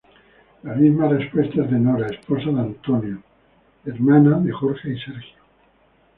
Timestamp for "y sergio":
4.93-5.37